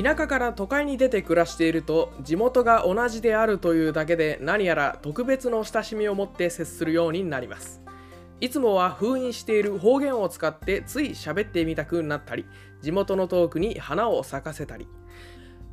[0.00, 7.82] 田舎から都会に出て暮らしていると地元が同じであるというだけで何やら特別の親しみを持って接するようになります。
[8.40, 12.46] いつもは封印している方言を使ってつい喋ってみたくなったり
[12.80, 14.86] 地元のトークに花を咲かせたり。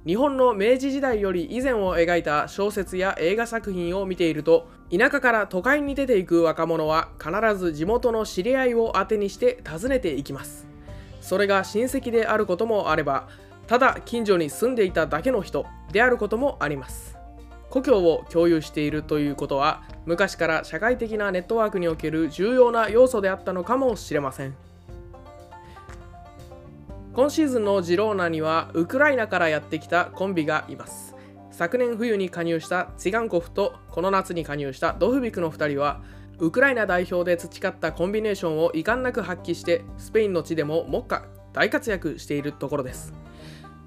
[0.07, 10.67] 日本の明治時代より以前を描いた小説や映画作品を見ていると田舎から都会に出ていく若者は必ず地元の知り合いを当てにして訪ねていきます。
[11.21, 13.27] それが親戚であることもあれば
[13.67, 17.17] ただ近所に住んでいただけの人であることもあります。
[17.69, 24.55] 故郷を共有しているということは昔から社会的なネットワークにおける重要な要素であったのかもしれません。
[27.13, 31.15] 今シーズンのジローナにはウクライナからやってきたコンビがいます。
[31.51, 36.01] 昨年冬に加入したツィガンコフとこの夏に加入したドフビクの2人は
[36.39, 43.24] ウクライナ代表で培ったコンビネーションを遺憾なく発揮してスペインの地でも目下大活躍しているところです。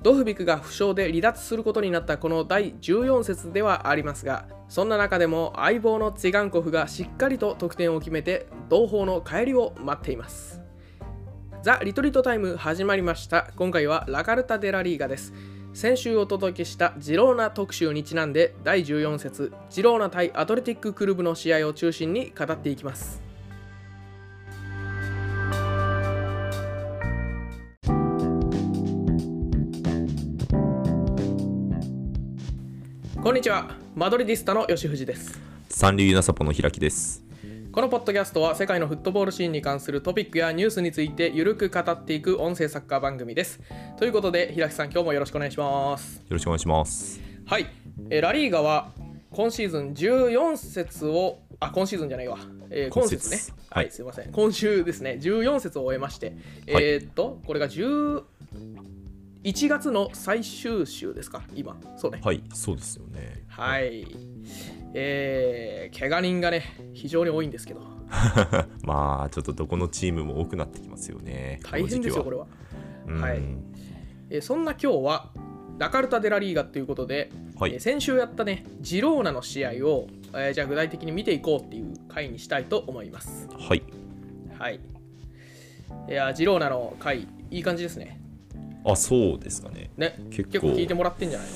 [0.03, 10.61] ドフビクが負傷で離脱することになったこの第14節ではありますがそんな中でも相棒のツィガンコフがしっかりと得点を決めて同胞の帰りを待っています。
[11.63, 13.51] ザ・リトリートタイム始まりました。
[13.57, 15.33] 今回はラカルタ・デ・ラ・リーガです。
[15.73, 23.28] 先週お届けしたジローナ特集にちなんで第14節ジローナ対アトレティッククルブの試合を中心に語っていきます。
[33.21, 33.69] こんにちは。
[33.97, 35.41] マドリディスタの吉藤です。
[35.69, 37.25] 三流ナサポの開きです。
[37.73, 43.61] このポッドキャストは世界のフットボールシーンに関するトピックやニュースについてゆるく語っていく音声サッカー番組です。
[43.99, 46.19] ということで平木さん今日もよろしくお願いします。
[46.19, 47.21] よろしくお願いします。
[47.45, 47.67] はい、
[48.09, 48.93] えーラリーガは
[49.33, 52.39] 今シーズン14節をあ今シーズンじゃないわ、
[52.71, 54.31] えー今今節ね節はい、はいすいません。
[54.31, 55.19] 今週ですね。
[55.21, 56.37] 14節を終えまして、
[56.73, 56.85] はい。
[56.85, 58.23] えーっとこれが10
[59.49, 61.43] 1月の最終週ですか？
[61.55, 61.77] 今。
[61.97, 62.21] そうね。
[62.23, 63.45] はいそうですよね。
[63.49, 64.07] はい。
[64.95, 66.63] えー、怪我人がね
[66.95, 67.81] 非常に多いんですけど。
[68.85, 72.47] まあちょっとどこのチームも多くなってきますよね大変ですよこれは。
[73.07, 73.39] はい。
[74.31, 75.31] えーそんな今日は
[75.79, 77.73] ラカルタ・デ・ラ・リーガということで、はい。
[77.73, 83.49] えー先週やったねジローナの試合を、えーじゃあ具体的に見ていこうっていう回にしたいと思います。
[83.59, 83.83] はい。
[84.59, 84.81] はい。
[86.09, 88.18] いやージローナの回いい感じですね
[88.93, 89.91] あそうですかね。
[89.97, 90.69] ね結構。
[90.69, 91.55] 聞いてもらってんじゃないの？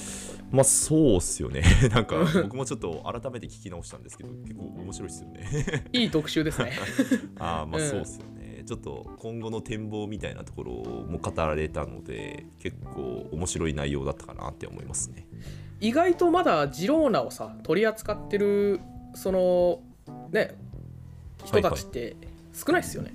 [0.53, 1.63] まあそうっすよね。
[1.95, 5.85] なんか 僕もちょっと改めて聞き直したんですけど結構面白いっすよね。
[5.93, 6.73] いい特集ですね。
[7.39, 7.89] ああまあうん。
[7.89, 15.27] そうっすよね、ちょっと今後の展望みたいなところも語られたので結構面白い内容だったかなって思いますね。
[15.81, 18.79] 意外とまだジローナをさ取り扱ってる
[19.15, 19.81] その
[20.31, 20.55] ね
[21.45, 22.15] 人たちって
[22.53, 23.15] 少ないですよね、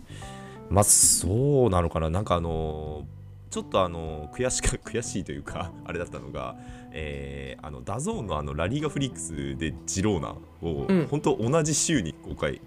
[0.69, 2.09] まあそうなのかな。
[2.09, 3.05] なんかあの
[3.49, 6.55] ちょっとあの悔しか 悔しいというかあれだったのが、
[6.91, 11.07] えーあの DAZN のあの LaLiga Flix でジローナを、うん。
[11.07, 12.61] 本当同じ週に公開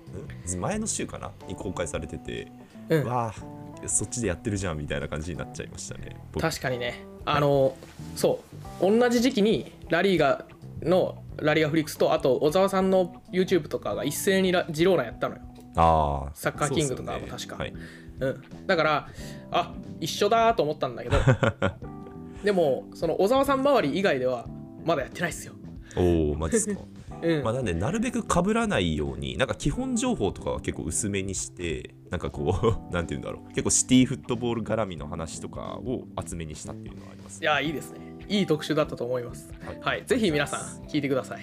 [0.57, 0.61] ん？
[0.61, 1.31] 前の週かな？
[1.49, 2.51] に公開されてて、
[2.89, 3.05] うん。
[3.05, 6.43] わあそっちでやってるじゃんみたいな感じになっちゃいましたね僕。
[6.43, 7.05] 確かにね。
[7.25, 7.75] あの
[8.17, 8.41] そ
[8.81, 8.99] う。
[8.99, 10.45] 同じ時期にラリーガ
[10.83, 15.43] のラリーガフリックスとあと小沢さんの YouTube とかが一斉にラジローナやったのよ、
[15.77, 17.65] ああサッカーキングとかも確か。
[17.65, 17.81] よね。
[18.21, 19.09] うん、だから
[19.51, 21.19] あ一緒だと思ったんだけど。
[22.45, 24.47] でもその小沢さん周り以外では
[24.85, 25.53] まだやってないっすよ、
[25.95, 26.81] はい、おおマジですか。
[27.23, 27.43] うん。
[27.43, 33.49] まあなんでなるべく被らないようになんか基本情報とかは結構薄めにしてなんかこう なんて言うんだろう。
[33.49, 37.99] 結構シティフットボール絡みの話とかを厚めにしたっていうのはありますいやいいですね。
[38.29, 39.53] いい特集だったと思います。
[39.65, 39.79] はい。
[39.81, 41.43] はい、ぜひ皆さん聞いてください。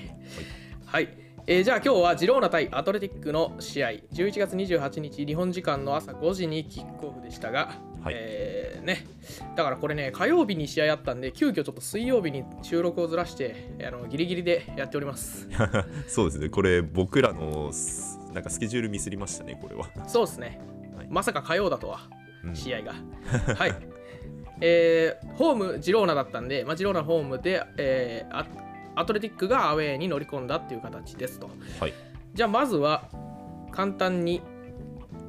[0.85, 1.09] はい、
[1.49, 3.91] えーじゃあ今日はジローナ対アトレティックの試合。
[4.11, 7.71] 11月28日日本時間の朝5時にキックオフでしたが、
[8.03, 8.15] はい。
[8.17, 9.05] えーね。
[9.55, 15.47] だからこれね火曜日に試合あったんで急遽ちょっと水曜日に収録をずらしてあのギリギリでやっております。
[16.07, 16.49] そうですね。
[16.49, 20.59] これ僕らのすなんかスケジュールミスりましたねこれは、そうですね。
[20.97, 21.07] はい。
[21.09, 22.01] まさか火曜だとは
[22.43, 22.55] うん。
[22.55, 22.93] 試合が、
[23.55, 23.73] はい。
[24.59, 28.66] えーホームジローナだったんで、まあ、ジローナホームで、えー
[28.97, 31.49] アアトレティックがアウェーに乗り込んだっていう形ですと。
[31.79, 31.93] はい。
[32.33, 33.09] じゃあまずは
[33.71, 34.41] 簡単に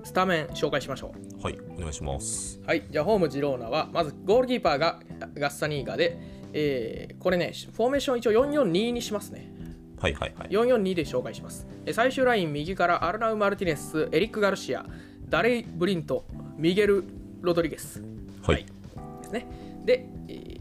[0.04, 1.12] スタメン紹介しましょ
[1.42, 2.60] はいお願いします。
[2.62, 5.00] うはいじゃあホームジローナはまずゴールキーパーが
[5.34, 6.18] ガッサニーガで、
[6.52, 9.52] えーこれねフォーメーション一応442にしますね。
[10.00, 10.48] はいはいはい。
[10.48, 11.66] 442で紹介します。
[11.84, 14.86] え最終ライン右からアルナウ・マルティネスエリック・ガルシア
[15.28, 16.24] ダレイ・ブリント
[16.56, 17.04] ミゲル・
[17.42, 18.02] ロドリゲス。
[18.42, 18.64] はい。
[18.64, 19.46] ですね。
[19.84, 20.58] で、え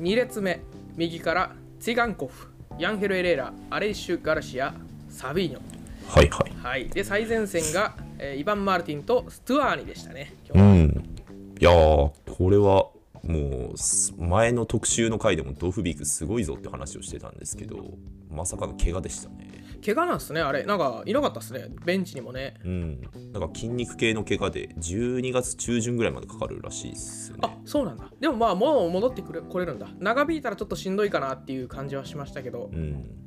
[0.00, 0.60] 2列目
[0.96, 4.74] 右からツィガンコフヤンヘル・エレーラアレイシュ・ガルシア
[5.08, 5.60] サビーニョ。
[6.08, 6.52] はいはい。
[6.62, 10.34] はい、で最前線が、えーイヴァン・マルティンとストゥアーニでしたね。
[10.54, 11.16] うん。
[11.58, 12.88] いやーこれは
[13.22, 17.76] もうす前の特集の回でもドフビークすごいぞって話をしてたんですけど
[18.30, 19.45] まさかの怪我でしたね
[19.86, 20.64] 怪我なんすねあれ。
[20.64, 22.54] なんかいなかったっすねベンチにもね。
[22.64, 23.00] うん。
[23.32, 28.10] なんか筋肉系の怪我で12月中旬ぐらいまでかかるらしいっすよあねそうなんだ。
[28.18, 29.86] でもまあもう戻ってくれ来れるんだ。
[30.00, 32.68] 長引いたらちょっとしんどいかなっていう感じはしましたけど。
[32.72, 32.78] うん。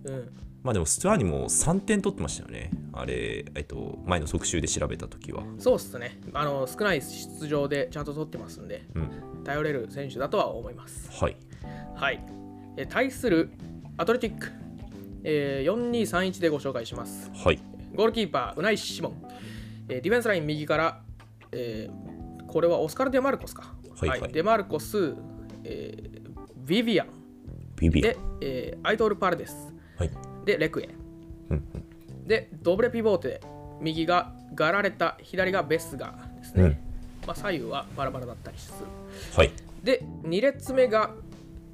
[0.03, 0.29] うん。
[0.61, 2.71] まあでもストゥアーニも3点取ってましたよね。
[2.91, 5.43] あれえっと前の特集で調べた時は。
[5.57, 6.19] そうっすね。
[6.33, 9.43] あの少ない出場でちゃんと取ってますんでうん。
[9.45, 11.09] 頼れる選手だとは思います。
[11.11, 11.37] はい。
[11.95, 12.21] はい。
[12.75, 13.49] え対する
[13.97, 14.51] アトレティック、
[15.23, 17.29] えー、4231でご紹介します。
[17.33, 17.59] はい。
[17.95, 19.27] ゴールキーパー、ウナイ・シモン。
[19.89, 21.01] えーディフェンスライン右から、
[21.51, 23.73] えーこれはオスカル・デマルコスか。
[23.99, 24.31] はいはい。
[24.31, 25.13] デマルコス、
[25.63, 26.29] えー
[26.65, 27.07] ビビアン、
[27.75, 30.11] ビビアで、えーアイトール・パルデス、はい。
[30.45, 30.89] で、レクエ。
[31.49, 31.63] うん
[32.25, 33.41] で、ドブレピボーテ、
[33.81, 36.63] 右がガラレタ、左がベスガですね。
[36.63, 36.69] うん。
[37.25, 38.85] まあ、左右はバラバラだったりする。
[39.35, 39.51] はい。
[39.83, 41.11] で、2列目が、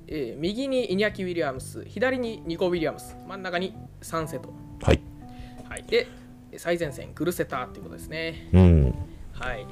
[0.07, 4.53] えー右にイニャキ・ウィリアムス、左にニコ・ウィリアムス、真ん中にサンセト。
[4.81, 5.01] はい。
[5.69, 6.07] はい、で、
[6.57, 8.49] 最前線、クルセターっていうことですね。
[8.53, 8.95] うん。
[9.33, 9.65] はい。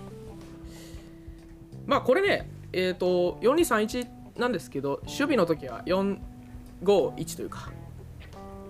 [1.85, 4.07] まあこれね、えっ、と、4231
[4.37, 7.71] なんですけど、守備の時は451というか、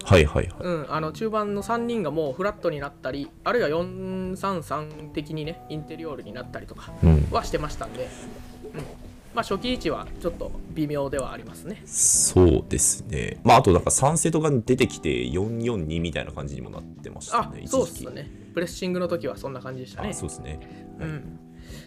[0.04, 0.62] はいはいはい。
[0.62, 7.28] うん、あの中盤の3人がもうフラットになったり、あるいは433的にね、インテリオールになったりとかうん。
[7.32, 8.10] はしてましたんで、うん、
[9.34, 11.82] まあ初期位置はちょっと微妙ではありますね。
[11.86, 13.40] そうですね。
[13.44, 18.30] まああとなんかサンセトが出てきて442みたいな感じにもなってましたあね、そうっ一時期すね。
[18.54, 20.10] プレッシングの時はそんな感じでしたね。
[20.10, 20.60] あそうですね。
[21.00, 21.40] うん。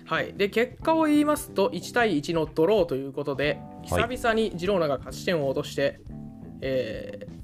[0.05, 3.61] はい、で結果を言いますと1対1のドローということで
[3.91, 4.09] はい。
[4.09, 6.01] 久々にジローナが勝ち点を落として、
[6.61, 7.37] えー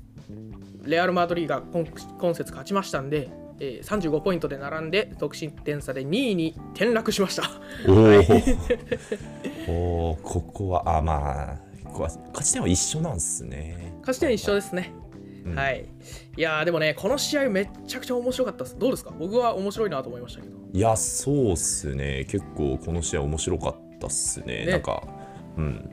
[0.85, 3.31] レアル・マドリーが今今節勝ちましたんで、
[3.65, 7.45] えー35ポイントで並んで得失点差で2位に転落しました。
[7.87, 8.57] おー
[9.71, 14.93] おーここはあまあここは勝ち点は一緒なんですね勝ち点一緒ですね。
[15.45, 15.85] うんはい、
[16.37, 18.77] いやーでもねこの試合めっちゃくちゃ面白かったです。
[18.79, 19.13] どうですか？
[19.17, 20.57] 僕は面白いなと思いましたけど。
[20.73, 25.03] いやそうっすね結構この試合面白かったっすねねなんか
[25.57, 25.91] うん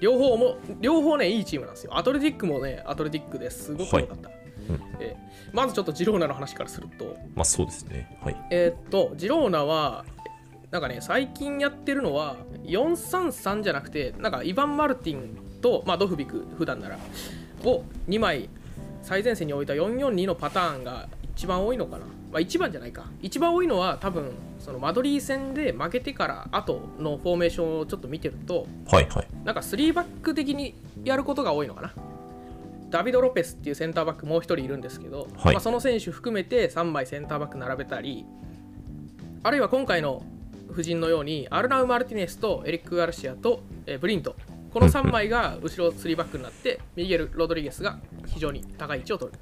[0.00, 1.96] 両方も両方ねいいチームなんですよ。
[1.96, 4.28] アトレティックもねアトレティックですごく良かった。
[4.28, 4.45] うん
[5.00, 8.18] えーまずちょっとジローナの話からすると、まあそうですね。
[8.22, 8.36] はい。
[8.50, 10.04] えーっとジローナは
[10.70, 16.98] なんかね最近やってるのは433じゃなくてなんかイヴァン・マルティンと、まあ、ドフビク普段なら
[17.64, 18.50] を2枚
[19.02, 23.04] 最前線に置いた442のパターンが一番多いのかな、まあ、一番じゃないか。
[23.22, 29.28] 一番多いのは多分そのマドリー戦で負けてから後のフォーメーションをちょっと見てるとはいはい。
[29.44, 30.74] なんか3バック的に
[31.04, 31.94] やることが多いのかな。
[32.90, 38.24] ダビド・ロペスっていうセンターバックもう1人いるんですけど、はいまあ、その選手含めて3枚センターバック並べたり、
[39.42, 40.22] あるいは今回の
[40.72, 44.36] 布陣のようにアルナウ・マルティネスとエリック・ガルシアと、えーブリント、
[44.72, 49.38] この3枚が後ろ3バックになって、ミゲル・ロドリゲスが非常に高い位置を取る。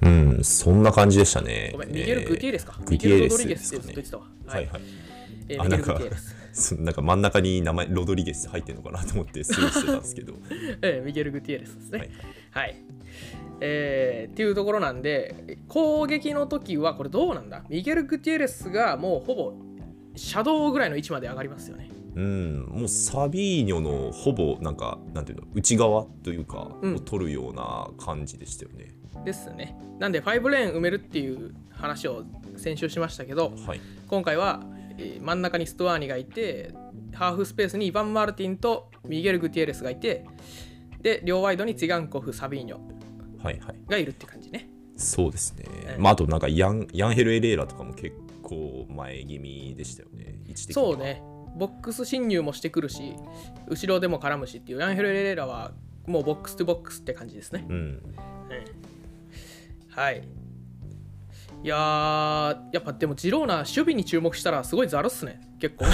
[0.00, 2.78] うんそんな感じでしたねごめん、ミゲル・グティエレスか。
[2.84, 4.24] グミゲル・ティエレスロドリゲスってずっと言ってたわ。
[4.46, 4.82] はいはい
[5.48, 6.37] えーミゲル・グティエレス。
[6.52, 10.34] そなんか真ん中に名前ロドリゲス入ってるのかなと思ってスルーしてたんですけど
[10.82, 12.10] えーミゲル・グティエレスですね。
[12.50, 12.74] ははいい。
[13.60, 17.64] えーっていうところなんで、攻撃の時はこれどうなんだ？
[17.68, 19.52] ミゲル・グティエレスがもうほぼ
[20.16, 21.90] シャドウぐらいの位置まで上がりますよね。
[22.14, 28.92] うんもうサビーニョのほぼなんかなんていうの内側というか、うんを取るような感じでしたよね
[29.24, 29.76] ですね。
[29.98, 32.24] なんで5レーン埋めるっていう話を
[32.56, 34.77] 先週しましたけど、はい今回は、えー
[35.20, 36.72] 真ん中にストアーニがいて、
[37.14, 40.24] ハーフスペースにイヴァン・マルティンとミゲル・グティエレスがいて、
[41.00, 42.78] で、両ワイドにツィガンコフ、サビーニョ
[43.42, 43.76] はいはい。
[43.88, 44.68] がいるって感じね。
[44.96, 46.00] そうですね、ええ。
[46.00, 50.40] まああとなんかヤンヤンヘル・エレーラとかも結構前気味でしたよね。
[50.46, 50.88] 位置的には。
[50.88, 51.22] そうね、
[51.56, 53.14] ボックス侵入もしてくるし、
[53.68, 55.72] 後ろでも絡むしっていう、ヤンヘル・エレーラは
[56.06, 57.64] もうボックスとボックスって感じですね。
[57.68, 58.02] うん。
[59.90, 60.22] はい。
[61.64, 65.86] いやー、やっぱでもジローナ、守備に注目したらすごいざるっすね、結構。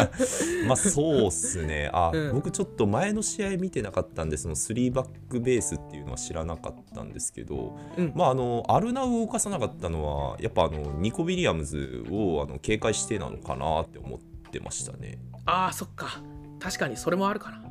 [0.66, 1.90] まあそうっすね。
[1.92, 2.32] あ、うん。
[2.32, 8.12] 僕ちょっと前の試合見てなかったんでその3バックベースっていうのは知らなかったんですけど、うん。
[8.14, 14.18] まああのアルナウを動かさなかったのはやっぱあのニコ・ウィリアムズをあの警戒してなのかなって思っ
[14.50, 15.18] てましたね。
[15.44, 16.22] あー、そっか。
[16.58, 17.62] 確かにそれもあるかな。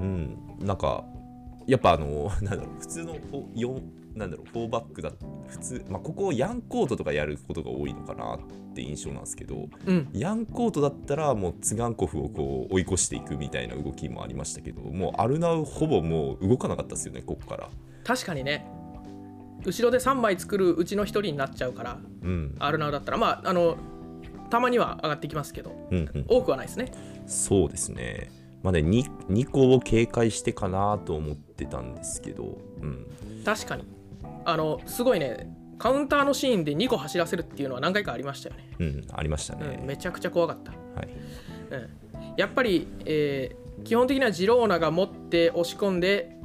[0.00, 0.36] うん。
[0.58, 1.04] なんか
[1.68, 3.14] やっぱあのなんだろう普通の
[3.54, 5.12] 4なんだろう4バックだ
[5.48, 8.38] 普通まあここヤンコートとかやることが多いのかなっ
[8.74, 10.08] て印象なんですけどうん。
[10.12, 17.70] ヤンコートだったらもうツガンコフをこう追い越していくみたいな動きもありましたけどもうアルナウほぼもう動かなかったですよねここから。
[18.04, 18.66] 確かにね、
[19.66, 22.56] 後ろで3枚作るうちの1人になっちゃうから、うん。
[22.58, 23.76] アルナウだったら、まあ、あの、
[24.48, 26.90] たまには上がってきますけどうんうん、多くはないですね。
[27.26, 28.30] そうですね。
[28.62, 33.06] まあね 2, 2個を警戒してかなと思ってたんですけど、うん、
[33.44, 33.84] 確かに
[34.44, 39.82] あのすごいねカウンターのシーンで2個走らせるっていうのは何回かありましたよね、うん、ありましたうん、ね。
[39.84, 41.08] めちゃくちゃ怖かった、はい、
[41.70, 41.90] うん、
[42.36, 46.36] やっぱり、えー基本的にはジローナが持って押し込んで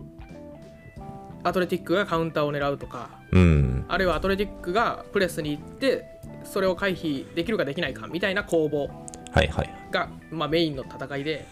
[1.44, 6.06] アトレティックがカウンターを狙うとかうん、あるいはアトレティックがプレスに行って
[6.44, 8.88] それを回避できるかできないかみたいな攻防
[9.32, 9.70] はいはい。
[9.90, 11.48] が、まあ、メインの戦いで。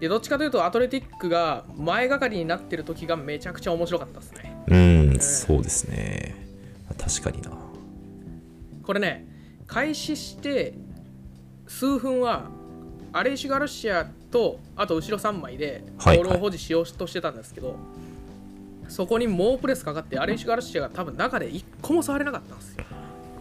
[0.00, 4.56] でどっちかというとアトレティックが前がかりになってる時がめちゃくちゃ面白かったですね。
[4.68, 6.34] うん、そうですね。
[6.96, 7.50] 確かにな。
[8.82, 9.26] これね
[9.66, 10.74] 開始して
[11.66, 12.50] 数分は
[13.12, 17.76] アレイシュ・ガルシアとあと後ろ3枚でボはいールを保持しようとしてたんですけど、
[18.88, 22.84] そこに猛プレスかかってアレイシュ・ガルシアが多分中で1個も触れなかったんですよ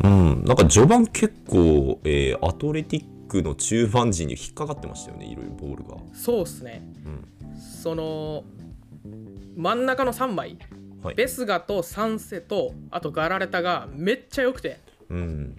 [0.04, 5.98] うん、なんか序盤結構、えーアトレティックの中盤時に引っかかってましたよね、いろいろボールが。
[6.14, 8.44] そうっすねうん、その
[9.56, 10.58] 真ん中の3枚
[11.04, 11.16] はい。
[11.16, 14.80] ベスガとサンセとあとガラレタがめっちゃ良くて。
[15.10, 15.56] うん、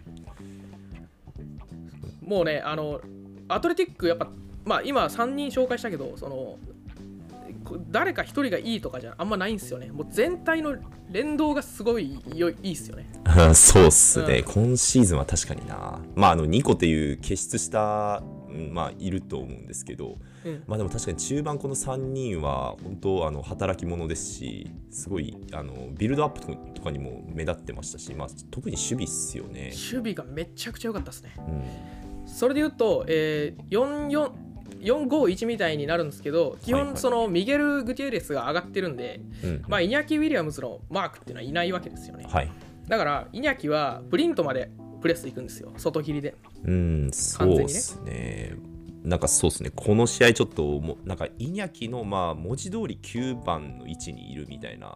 [2.23, 3.01] もうねあの
[3.49, 4.29] アトレティックやっぱ
[4.65, 6.59] まあ今3人紹介したけどその
[7.65, 9.91] こ誰か1人がいいとかじゃあんまないんですよね。
[9.91, 10.77] もう全体の
[11.11, 13.09] 連動がすごいよいいっすよね。
[13.55, 15.99] そうっすね、う今シーズンは確かにな。
[16.15, 29.71] まあ、あの2個っていう傑出した、うんまあ、いると思うんですけど、うんまあでも確かに中盤この3人は本当あの働き者ですし、すごいあのビルドアップとかにも目立ってましたし、まあ、特に守備っすよね。
[29.71, 31.35] 守備がめちゃくちゃ良かったですね。
[31.39, 34.49] うん、それで言うと、えー、44
[34.81, 42.27] 451みたいになるんですけど基本そのミゲル・グティエレスが上がってるんで、うん、まあ、イニャキ・ウィリアムズのマークっていうのはいないわけですよね。
[42.29, 42.51] はい。
[42.87, 45.73] だからイニャキはプリントまでプレス行くんですよ。
[45.77, 46.35] 外切りで。
[46.65, 48.57] うん、そうですね。
[49.05, 54.89] なんかそうですね、この試合ちょっともう、なんかイニャキのまあ文字通り9番の位置にいるみたいな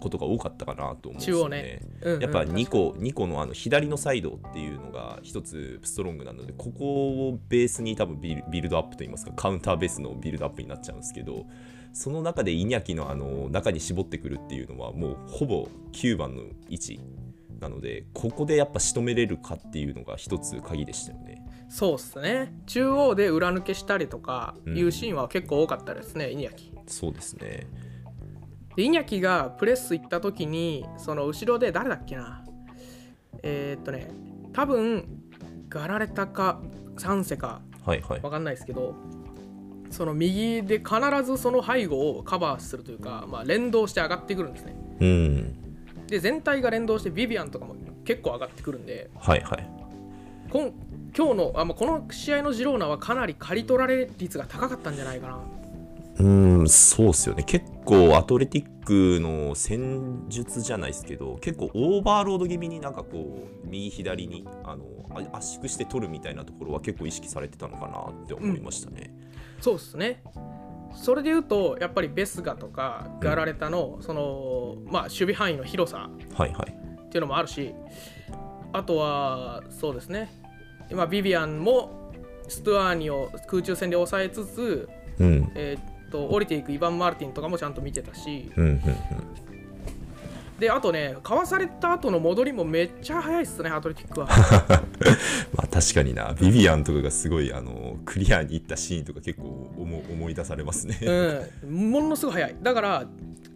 [0.00, 1.62] ことが多かったかなと思うんですよ中央ね。
[1.62, 1.80] ね。
[2.02, 11.44] うんうんやっぱ2個 ,2 個のあの左のサイドっていうのが一つストロングなので、ここをベースに多分ビルビルドアップといいますか、カウンターベースのビルドアップになっちゃうんですけど、
[11.92, 17.00] その中でイニャキのあの中に絞ってくるっていうのは、もうほぼ9番の位置
[17.62, 21.42] なので、ここでやっぱ仕留めれるかっていうのが一つ鍵でしたよね。
[21.68, 27.66] そうっすね中央で裏抜けしたりとかうんいうシーンは結構多かったですね、イニャキそうですね。
[28.74, 32.44] でイニャキがプレス行った時にその後ろで誰だっけな
[33.42, 34.10] えー、っとね
[34.52, 35.06] 多分
[35.68, 36.60] ガラレタか
[36.98, 38.30] サンセかはいはい分。
[38.30, 38.94] かんないですけど
[39.90, 45.61] その右で必ずその背後をカバーするというか、まあ、連動して上がってくるんですねうん。
[46.12, 49.66] で全体が連動してビビアンとかも結構上がってくるんではいはい。
[50.50, 50.74] こん
[51.16, 55.38] 今日のあ、まあ、この試合のジローナはかなり刈り取られ率が高かったんじゃないかな
[56.18, 56.28] う
[56.64, 57.42] ん、そうっすよね。
[57.42, 69.14] 結構アトレティックの戦術じゃないですけど、結構オーバーロード気味になんかこう、右左にあのあ圧縮して取るみたいなところは結構意識されてたのかなって思いましたね。
[69.62, 70.22] そうですね
[70.94, 76.10] それで言うとやっぱりベスガとかガラレタのその、まあ、守備範囲の広さ。
[77.02, 77.74] っていうのもあるし
[78.72, 80.32] あとはそうですね
[80.90, 82.10] 今ビビアンも
[82.48, 85.52] ストゥアーニを空中戦で抑えつつ、うん。
[85.54, 88.80] えーっと降りていくイヴァン・マルティンとかもちゃんと見てたしうんうんうん。
[90.62, 94.28] であとねかわされた後の戻りもめっちゃ速いっすねアトレティックは。
[95.56, 101.00] まあ確かにな、ビビアンとかがすごいあのクリアに行ったシーンとか結構思思い出されますね。
[101.02, 101.90] うん。
[101.90, 102.56] ものすごい速い。
[102.62, 103.06] だから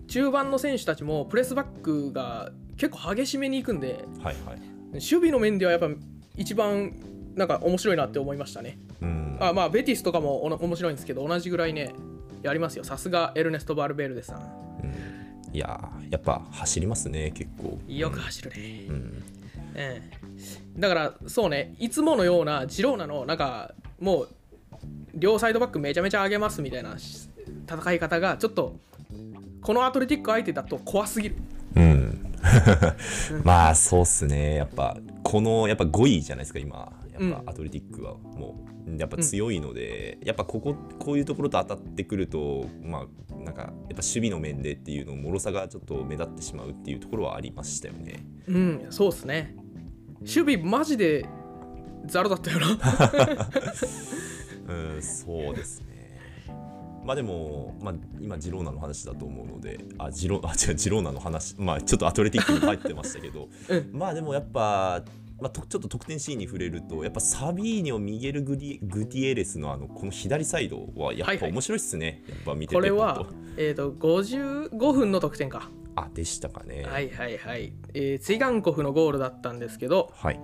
[0.09, 4.61] 中盤の選手たちもプレスバックが結構激しめに行くんではいはい。
[4.95, 5.89] 守備の面ではやっぱ
[6.37, 6.93] 一番
[7.37, 8.81] なんか面白いなって思いましたね。
[9.01, 9.37] うん。
[9.39, 11.95] あまあベティスとかもおな面白いんですけど同じぐらいね
[12.43, 12.83] やりますよ。
[12.83, 14.66] さすがエルネスト・バルベルデさん
[15.57, 17.79] いやーやっぱ走りますね、結構。
[17.89, 18.57] よく走るね、
[18.89, 19.25] うん。
[19.75, 20.17] ええ
[20.79, 24.29] だからそうねいつものようなジローナのなんかもう
[25.15, 27.31] 両サイドバックめちゃめちゃ上げますみたいなし
[27.67, 28.77] 戦い方がちょっと
[29.63, 31.37] このアトレティック相手だと怖すぎる
[31.75, 32.35] うん。
[33.43, 34.55] まあそうっすね。
[34.55, 36.93] やっぱこのやっぱ5位じゃないですか今。
[37.19, 48.25] やっぱアトレティックはもうやっぱ強いので、やっぱこここういうところと当たってくるとまあなんかやっぱ守備の面でっていうの脆さがちょっと目立ってしまうっていうところはありましたよね。
[48.47, 48.87] うん。
[48.91, 49.57] そうっすね。
[50.21, 51.27] 守備マジで
[52.07, 52.67] ザルだったよな。
[54.95, 55.87] うんそうですね。
[57.07, 63.91] まあでも、まあ、今、ジローナの話だと思うので、あ、ジロあ違うジローナの話、まあちょっとアトレティックに入ってましたけど、 うん。
[63.93, 65.05] まあでもやっぱ、
[65.41, 72.75] まあ、とちょっと得点シーンに触れるとやっぱサビーニョミゲルグディ・グディエレスのあのこの左サイドはやっぱ面白いっすね、やっぱ見てて。
[72.75, 73.27] これは
[73.59, 75.71] えー、と55分の得点か。
[75.95, 76.85] あでしたかね。
[76.85, 77.73] はいはいはい。
[77.95, 80.41] えーツィガンコフのゴールだったんですけど、はい。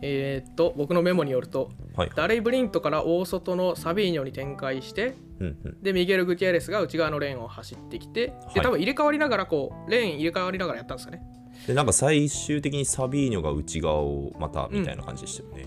[0.00, 2.10] えーっと、僕のメモによると、はい。
[2.14, 5.82] ダレイ・ブリントから大外のサビーニョに展開して、うんうん。
[5.82, 8.54] で、ミゲル・グティエレスが内側のレーンを走ってきて、はい。
[8.54, 11.22] で、多分入れ替わりながら、こう、レーン入れ替わりながらやったんですかね。
[11.66, 15.66] でなんか最終的にサビーニョが内側をまたみたいな感じでしたよね、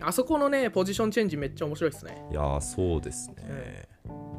[0.00, 2.22] あそこのね、ポジションチェンジめっちゃ面白いですね。
[2.30, 3.88] いやーそうですね、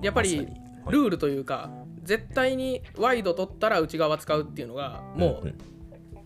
[0.01, 0.48] やっぱり
[0.86, 1.70] まルールというか、
[2.03, 5.58] 絶対にワイド取ったら内側使うっていうのが、もう、うん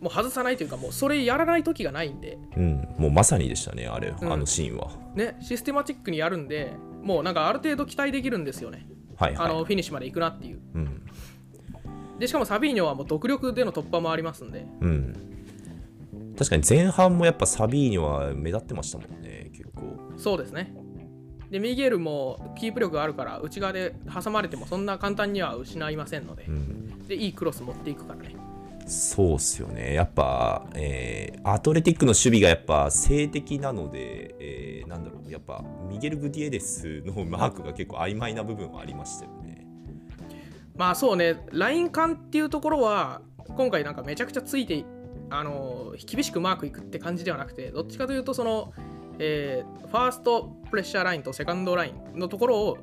[0.03, 4.15] もう外さないというか、もうそれやらない時がないんで、うん、もうまさにでしたねあれ、ん。
[4.19, 4.91] あのシーンは。
[5.15, 8.85] ね、システマチックにやるんで、もうなんかある程度期待できるんですよね。
[9.15, 9.45] はいはい。
[9.45, 10.59] あのフィニッシュまで行くなっていう。
[10.75, 11.05] うん
[12.23, 15.13] で、しかもサビーニョはもう独力での突破もありますんで、うん。
[16.37, 19.97] 確かに前半もやっぱサビーニョは目立ってましたもんね結構。
[20.15, 20.73] そうですね。
[21.49, 27.07] で、ミゲルもキープ力があるから、内側で挟まれてもそんな簡単には失いませんので、うん。
[27.09, 28.37] で、いいクロス持っていくからね。
[28.87, 29.93] そうっすよね。
[29.93, 35.29] やっぱ、えーアトレティックの守備がやっぱ性的なので、えーなんだろう。
[35.29, 39.42] やっぱミゲル・グディエレスのマークが結構曖昧な部分はありましたよね
[40.75, 43.21] まあそうね、ライン感っていうところは、
[43.55, 44.85] 今回なんかめちゃくちゃついて、
[45.29, 48.73] あの厳しくマークいくって感じではなくて、どっちかというと、その、
[49.19, 52.77] えーファーストプレッシャーラインとセカンドラインのところを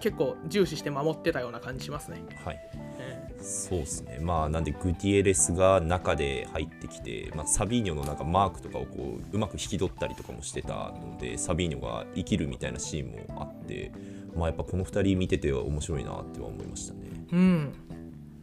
[0.00, 2.22] 結構重視して守ってたような感じしますね。
[2.44, 2.60] はい。
[3.00, 4.20] えそうですね。
[4.20, 13.90] まあなんでグディエレスが中で入ってきて、まあ、サビーニョのなんかマークとかをこううまく引き取ったりとかもしてたのでサビーニョが生きるみたいなシーンもあって
[14.38, 17.72] まあやっぱこの2人見てて面白いなっては思いましたねーうん。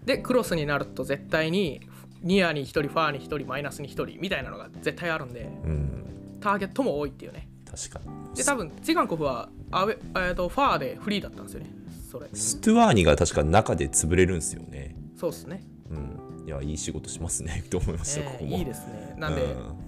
[0.05, 1.81] で、クロスになると絶対に
[2.21, 5.91] ニアに1人、ファーに1人、マイナスに1人みたいなのが絶対あるんで、うん
[6.39, 7.47] ターゲットも多いっていうね。
[7.65, 11.67] 確かにで、多分ツィガンコフはアウェ、えーとファーでフリーだったんですよね。
[12.11, 12.27] それ。
[12.33, 15.63] ストゥワーニが確か中で潰れるんですよねそうですね。
[15.89, 19.15] うんいやいい仕事しますね と思いました、えーここもいいですね。
[19.17, 19.84] なんで、うん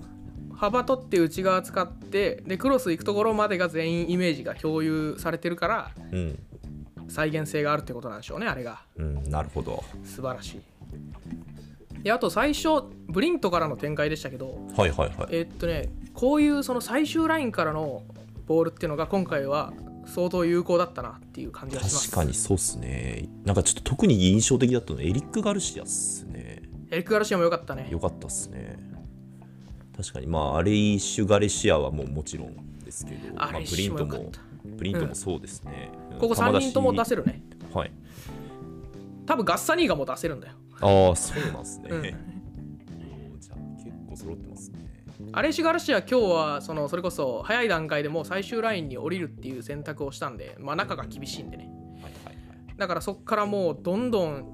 [0.58, 6.39] 幅取って内側使ってでクロス行くところまでが全員イメージが共有されてるからうん、
[7.08, 8.82] 再現性があるってことなんでしょうねあれが。
[8.98, 9.84] うん、なるほど。
[10.04, 12.04] 素晴らしい。
[12.04, 15.28] であと最初ブリントからの展開でしたけどはいはいはい。
[15.32, 18.04] えーっとねこういうその最終ラインからの
[18.48, 19.72] ボールっていうのが今回は
[20.08, 22.10] 相当有効だったなっていう感じがします。
[22.10, 23.30] 確かにそうっすね。
[23.46, 26.63] なんかちょっと特に印象的だったのはエリック・ガルシアっすね。
[26.89, 27.88] エリック・ガルシアも良かったね。
[27.91, 28.87] よかったっすね
[29.97, 30.27] 確かに。
[30.27, 34.47] まあアレイシュ・ガレシアはもうもちろんですけど、まあ、アレイブリントもシュもよかった。
[34.77, 36.19] ブリントもそうですね、うん。
[36.19, 37.41] ここ3人とも出せせるね。
[37.73, 37.91] はい。
[39.25, 40.53] 多分ガッサニーガも出せるんだよ。
[40.79, 42.01] ああそうなんですね、うん。
[43.39, 44.88] じゃあ結構揃ってますね。
[45.33, 51.69] アレイシュ・ガルシア今日はそのそれこそ早い段階でもう最終ラインに降りるっていう選択をしたんで、まあ、中が厳しいんでね。
[52.01, 52.36] はいはいはい。
[52.77, 54.45] だからそこからもうどんどん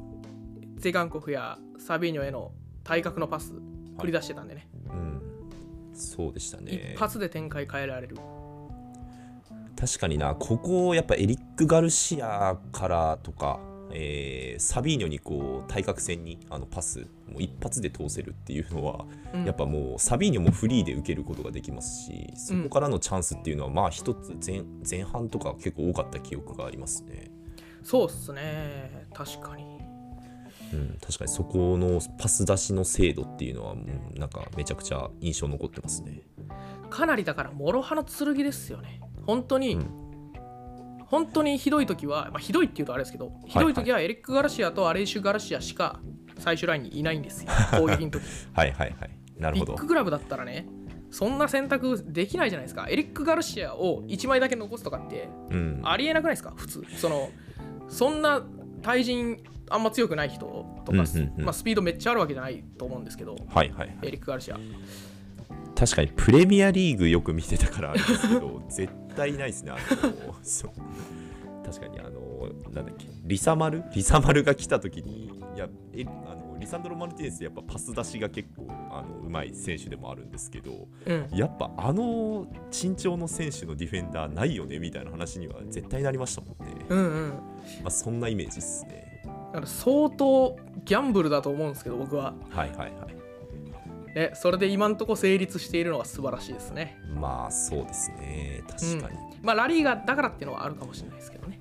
[0.78, 2.52] ゼガンコフやサビーニョへの
[2.84, 3.54] 対角のパス
[3.98, 5.22] 繰り出してたんでね、うん
[5.94, 6.94] そうでしたね。
[6.96, 8.18] 一発で展開変えられる。
[9.80, 10.36] 確かにな。
[10.36, 13.60] ここやっぱエリック・ガルシアからとか、
[13.92, 19.46] えーサビーニョにこう対角線にあのパスもう一発で通せるっていうのは、うん。
[19.46, 27.32] やっぱもうサビーニョもフリーで受けることができますしそこからのチャンスっていうのはまあ一つ前前半とか結構多かった記憶がありますね、
[27.84, 29.08] そうっすね。
[29.14, 29.82] 確かに
[30.74, 33.84] うん、確かにそこのパス出しの精度っていうのはも
[34.16, 36.22] うなんかめちゃくちゃ印象残ってますね。
[36.90, 39.00] かなりだから諸刃の剣ですよね。
[39.26, 39.88] 本当に、うん。
[41.06, 46.00] 本当にひどい時は、まあ、ひどいっていうとあれですけどひどい時はエリック・ガルシアとアレイシュ・ガルシアしか
[46.40, 47.52] 最終ラインにいないんですよ。
[47.78, 48.22] 攻撃の時。
[48.54, 49.10] はいはいはい。
[49.38, 49.74] なるビほど。
[49.76, 50.66] ッグクラブだったらね
[51.12, 52.88] そんな選択できないじゃないですか。
[52.90, 55.82] エリック・ガルシアを1枚だけ残すとかってうん。
[55.84, 56.54] ありえなくないですか？
[56.56, 56.84] 普通。
[56.98, 57.30] その
[57.90, 58.42] そんな
[58.84, 59.38] 対人
[59.70, 60.40] あんま強くない人
[60.86, 61.46] とか、うんうんうん。
[61.46, 63.98] まあ、スピードめっちゃあるわけじゃないと思うんですけどはいはいはい。
[64.04, 64.60] エリック・ガルシア。
[65.76, 70.72] 確かにプレミアリーグよく見てたからあれですけど 絶対ないですねあのそう。
[71.66, 72.12] 確かにあの
[72.72, 73.84] なんだっけリサマル？
[73.96, 81.28] リサマルが来た時にいやえあのリサンドロ・マルティネスやっぱパス出しが結構あのうまい選手でもあるんですけどうん。
[81.32, 87.30] やっぱあの身長の選手のディフェンダーないよねみたいな話には絶対なりましたもんね、うんうん。
[87.30, 89.04] まあ、そんなイメージっすね。
[89.66, 92.34] 相当ギャンブルだと思うんですけど僕は。
[92.50, 94.16] はいはいはい。
[94.16, 96.98] ねそれで今んとこ成立しているのは素晴らしいですね。
[97.14, 98.64] まあそうですね。
[98.70, 101.60] 確かに、まあラリーガだからっていうのはあるかもしれないですけどね。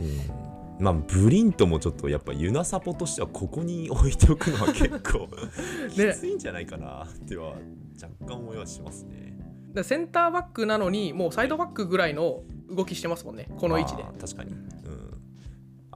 [0.00, 0.49] うん
[0.80, 5.28] まあブリントもちょっとやっぱユナサポとしてはここに置いておくのは結構
[5.90, 7.54] きついんじゃないかなっては
[8.00, 9.38] 若干思いはしますね。
[9.74, 13.48] でセンターバックなのにもうサイドバックぐらいの動きしてますもんね。
[13.58, 14.04] この位置で。
[14.18, 14.58] 確かに、うん、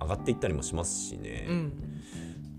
[0.01, 1.73] 上がっていったりもしますしね、うん。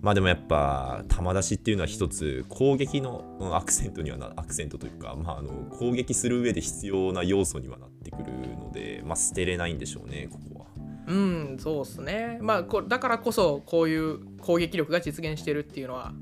[0.02, 10.75] まあでもやっぱ球出しっていうのは一つ攻撃のうんアクセントにはなアクセントというか、まあ、あの攻撃する上で必要な要素にはなってくるので、まあ、捨てれないんでしょうねここは。
[11.08, 16.14] うんそうっすねまあこだからこそこういう攻撃力が実現してるっていうのは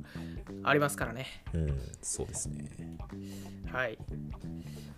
[0.63, 2.69] ありますからねうん、そうですね。
[3.71, 3.97] はい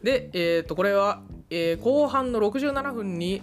[0.03, 3.41] でえっ、とこれは、えー後半の67分に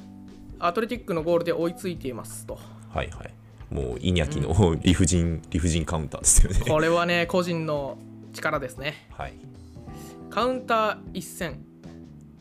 [0.58, 2.58] アトレティックのゴールで追いついていますと
[2.90, 3.34] はいはい。
[3.74, 6.60] もうイニャキの 理不尽、理不尽カウンターですよね。
[6.70, 7.98] これはね個人の
[8.32, 9.34] 力ですねはい。
[10.30, 11.64] カウンター1戦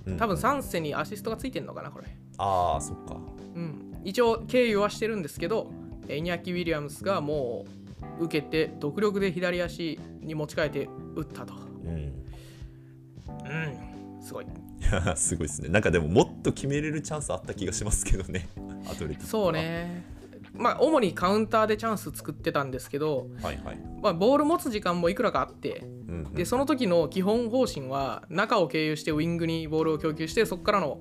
[0.05, 3.15] うん多分3戦にアシストがついてんのかなこれああ、そっか。
[3.55, 5.71] うん、一応経由はしてるんですけど
[6.07, 7.65] えーイニャキ・ウィリアムスがも
[8.19, 11.53] う受けて独力で左足に持ち替えて打ったと
[11.85, 11.91] うん。
[11.91, 12.11] うん
[14.21, 14.47] すごいい
[14.83, 15.69] や すごいですね。
[15.69, 18.47] なんかでももっと決めれるチャンスあった気がしますけどね。
[18.89, 19.51] アトレティそう。
[19.51, 20.05] ね
[20.53, 23.79] まあ主にカウンターでチャンス作ってたんですけど、はいはい。
[24.01, 30.99] まあ、ボール持つ時間もいくらかあってうんうんでその時の基本方針は中を経由してウィングにボールを供給してそこからの、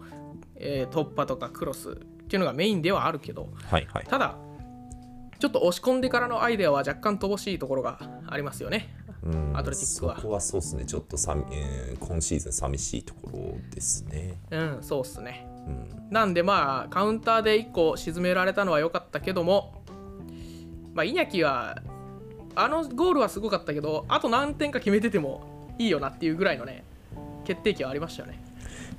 [0.57, 1.99] えー突破とかクロス
[2.31, 4.05] っていうのがメインではあるけどはいはい。
[4.09, 4.37] ただ
[5.41, 10.85] ちょっと押し込んでからのアイデアは若干乏しいところがありますよねうんアトレティックはそこはそうですね。
[10.85, 13.39] ちょっとさみ、えー今シーズン寂しいところ
[13.75, 14.39] ですね。
[14.53, 16.09] うんそうっすねうん。
[16.11, 19.83] なんでまあカウンターで1個沈められたのは良かったけども
[20.95, 21.83] まあイニャキは
[22.55, 26.85] あのゴールはすごかったけどあと何点か決めててもいいよなっていうぐらいのね
[27.45, 28.41] 決定機はありましたよね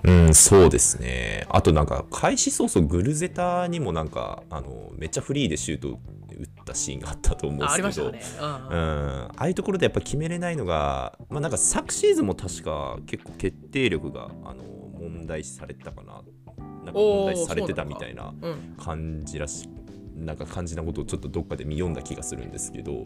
[0.04, 1.46] うん、そうですね。
[1.50, 8.08] あとなんか、開始早々グルゼタにもなんか、あの、めっちゃフリーでシュート打ったシーンがあったと思うんですけど。
[8.08, 14.64] あね、うんうん、ああいうところでやっぱ決めれないのが、まあ、なんか昨シーズンも確か結構決定力があの
[15.00, 16.24] 問題視されてたかな、なん
[16.86, 19.70] か問題視されてたみたいなうん感じらし
[20.16, 23.06] なんか感じなことをちょっとどっかで見読んだ気がするんですけど、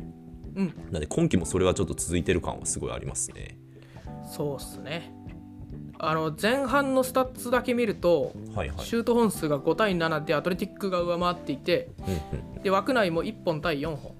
[0.55, 0.73] うん。
[0.91, 3.57] なんで今季もそれはちょっと続いてる感はすごいありますね。
[4.23, 5.13] そうっすね
[5.97, 8.85] あの前半のスタッツだけ見るとはいはい。
[8.85, 14.13] シュート本数が5対7でアトレティックが上回っていてうんうん、で枠内も1本対4本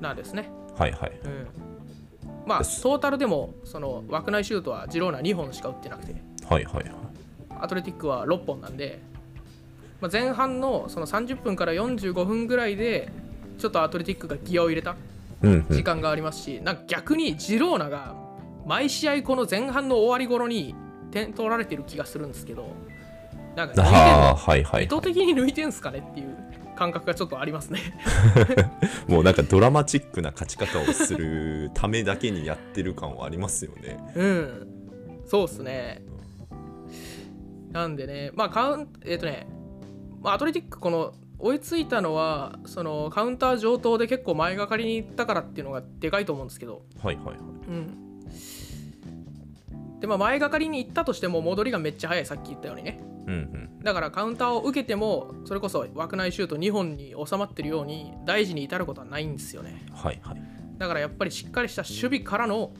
[0.00, 1.12] なんですねはいはい。
[1.24, 1.48] うん
[2.44, 6.14] まあトータルでもその枠内シュートはジローナ2本しか打ってなくて
[6.48, 6.92] はいはいはい。
[7.60, 9.00] アトレティックは6本なんで、
[10.00, 13.12] まあ、前半のその30分から45分ぐらいで
[13.58, 14.96] ちょっとアトレティックがギアを入れた
[15.42, 18.14] うんうん時間がありますし、なんか逆にジローナが
[18.66, 20.74] 毎試合この前半の終わり頃に
[21.12, 22.74] 点取られてる気がするんですけど
[23.54, 26.36] なんかはいはい、意図的に抜いてんすかねっていう
[26.74, 27.80] 感覚がちょっとありますね。
[29.06, 33.98] もうなんかドラマチックな勝ち方をするためだけにやってる感はありますよね。
[34.16, 34.66] うん。
[35.26, 36.02] そうっすね。
[37.72, 39.46] なんでねまあカウンえっ、とね、
[40.22, 46.82] まあ、アトレティックこの追いついたのはそのカウンター上等で結構前がかりに行ったからっていうのがでかいと思うんですけど。
[47.02, 47.36] はいはいはい。
[47.36, 47.98] うん
[50.02, 53.78] でまあ前がかりに行ったとしても戻りがめっちゃ速いさっき言ったようにねうんうん。
[53.84, 60.42] だからカウンターを受けてもそれこそ枠内シュート2本に収まってるように大事に至ることはないんですよねはいはい。
[60.76, 62.72] だからやっぱりしっかりした守備からの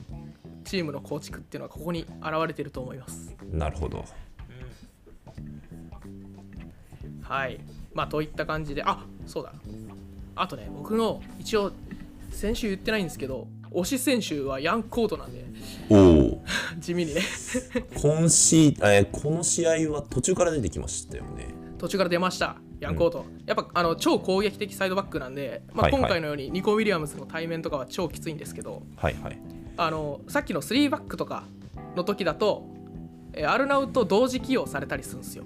[0.65, 4.03] チームの構築っていうのはここに現れてると思いますなるほど。
[7.21, 7.57] はい
[7.93, 9.53] まあといった感じであそうだ
[10.35, 11.71] あとね僕の一応
[12.31, 15.45] 先週言ってないんですけど推し選手はヤンコートなんで
[15.89, 16.43] おお。
[16.79, 17.21] 地味にね
[17.95, 21.47] 今シー、えーこの試合は途中から出てきましたよね。
[21.77, 29.39] 途中から出ましたヤンコート、やっぱあの超攻撃的サイドバックなんで、まあ、はいはい今回のようにニコ・ウィリアムズの対面とかは超きついんですけどはいはい。
[29.75, 31.45] あのさっきの3バックとか
[31.95, 32.65] の時だと
[33.33, 35.43] えーアルナウと同時起用されたりするんですよ、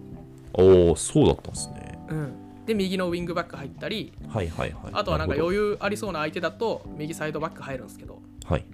[0.53, 1.99] おお、そうだったんですね。
[2.09, 2.33] うん、
[2.67, 4.91] で右のウィングバック入ったりはいはいはい。
[4.91, 8.65] あとはなんか余裕ありそうな相手だと右サイドバック入るんですけどどはい。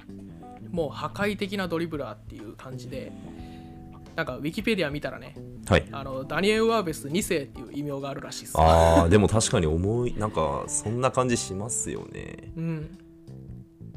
[0.72, 3.12] もう破壊的なドリブラーっていう感じで
[4.16, 5.36] なんかウィキペディア見たらね
[5.68, 5.88] はい。
[5.92, 12.52] あのダニエル・ワーベス2世っていう異名があるらしいですああ、でも確かに思い、なんかそんな感じしますよね。
[12.58, 12.98] うん、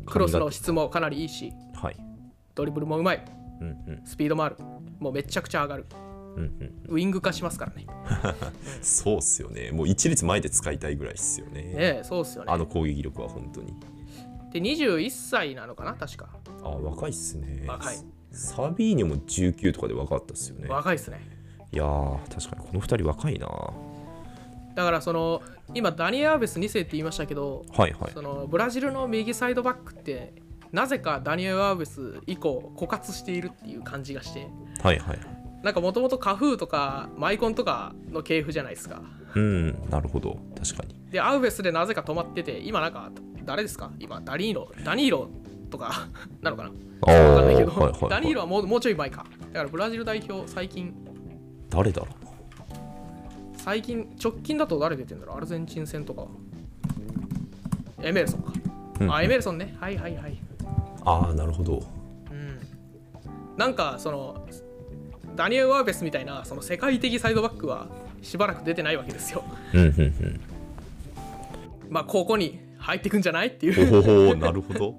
[0.04, 1.96] クロスの質もかなりいいしはい。
[2.54, 3.24] ドリブルもうまい
[3.60, 3.70] うんう
[4.02, 4.56] んスピードもある
[4.98, 5.86] もうめちゃくちゃ上がる
[6.36, 6.94] うんうん。
[6.94, 7.86] ウィング化しますからね
[8.82, 9.70] そうっすよね。
[9.72, 11.62] もう一列前で使いたいぐらいっすよね。
[11.62, 13.74] ねえそうっすよねあの攻撃力は本当に。
[14.52, 16.28] で21歳なのかな確か
[16.62, 17.64] あー若いっすね。
[17.66, 17.96] 若い
[18.30, 20.68] サビーニョも19とかで若かったっすよね。
[20.68, 21.20] 若いっすね
[21.72, 23.48] いやー、確かにこの2人若いな。
[24.74, 25.42] だからその
[25.74, 28.10] 今ダニエル・アーベス2世って言いましたけどはいはい。
[28.12, 30.34] そのブラジルの右サイドバックって
[30.72, 34.46] なぜかダニエル・アウベス以降枯渇しているっていう感じがして
[34.82, 35.18] はいはい
[35.66, 39.02] なんかもともとカフーとかマイコンとかの系譜じゃないですか。
[39.34, 40.38] うんなるほど。
[40.56, 40.94] 確かに。
[41.10, 43.10] でアウベスでなぜか止まってて今なんか
[43.44, 43.90] 誰ですか？
[43.98, 45.28] 今ダニーロダニーロ
[45.68, 46.06] とか
[46.40, 46.70] なのかな？
[47.02, 48.10] あーわかんないけど、はいはいはい。
[48.10, 49.26] ダニーロはもうもうちょい前か。
[49.52, 50.94] だからブラジル代表最近。
[51.68, 52.24] 誰だろう？
[52.24, 52.30] な
[53.58, 55.36] 最近直近だと誰出てんだろう？
[55.38, 56.28] アルゼンチン戦とか。
[58.02, 58.52] エメルソンか、
[59.00, 59.12] うん。
[59.12, 59.76] あエメルソンね。
[59.80, 60.38] はいはいはい。
[61.04, 61.82] ああなるほど。
[62.30, 62.60] うん。
[63.56, 64.46] なんかその
[65.36, 67.88] ダニエル・ワーベスみたいなその世界的サイドバックは
[68.22, 69.44] しばらく出てないわけですよ。
[71.88, 74.28] まあここに入ってくんじゃないっていう。
[74.28, 74.98] おおなるほど。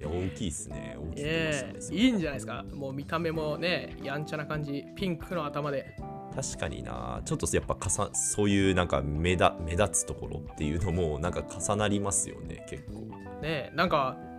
[0.00, 0.96] いや大きいですね。
[0.98, 2.64] 大きいねええいいんじゃないですか？
[2.74, 4.84] もう見た目もねやんちゃな感じ。
[4.96, 5.96] ピンクの頭で。
[6.34, 7.20] 確かにな。
[7.24, 13.06] ちょっとやっぱかさそういうなんか目だ目立つところっていうのもなんか重なりますよね結構。
[13.42, 14.31] ねなんかい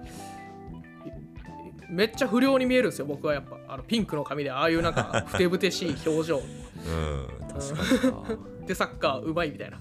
[1.94, 3.58] めっちゃ不良に見えるんですよ僕はやっぱ。
[3.68, 6.38] あのピンクの髪でああいうなんか ふてぶてしい表情。
[6.38, 8.68] うん確かに。
[8.68, 9.80] でサッカーうまいみたいな。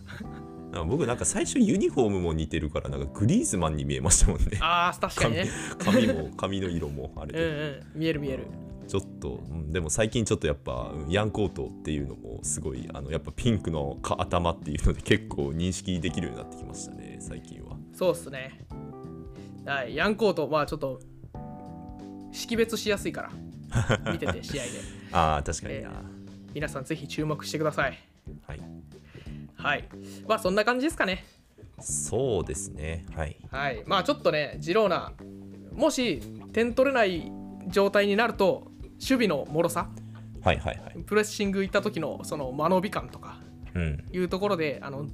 [0.72, 4.59] な僕なんか最初ユニフォームも似てるからなんかグリーズマンに見えましたもんね。
[4.61, 5.48] あー確かにね。
[5.79, 7.40] 髪も髪の色もあれうんで
[7.94, 8.01] うん。
[8.01, 8.46] 見える見える。
[8.88, 17.77] ちょっと、うんでも最近ちょっとやっぱうんヤンコートっていうのもすごいあのやっぱピンクのか頭っていうので結構認識できるようになってきましたね最近は。
[17.94, 18.66] そうっすね。
[19.64, 21.01] はいヤンコートまあちょっと
[22.33, 23.31] 識別しやすいから。
[24.12, 24.71] 見てて試合で。
[25.12, 25.92] ああ確かにな、え
[26.55, 27.99] 皆さんぜひ注目してください。
[28.47, 28.61] はい。
[29.55, 29.88] はい。
[30.27, 31.25] まあそんな感じですかね。
[31.81, 33.07] そうですね。
[33.14, 33.37] はい。
[33.51, 33.83] はい。
[33.87, 35.12] まあちょっとねジローナ
[35.75, 36.21] もし
[36.53, 37.31] 点取れない
[37.68, 39.90] 状態になると守備の脆さ
[40.42, 40.99] はいはいはい。
[41.05, 43.38] プレッシング行った時のその間延び感とか
[43.75, 44.05] うん。
[44.12, 45.07] いうところであの